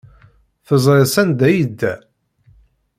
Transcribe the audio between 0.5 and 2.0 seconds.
Teẓriḍ sanda ay yedda?